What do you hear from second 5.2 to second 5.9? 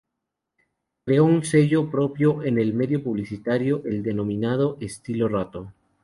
Ratto".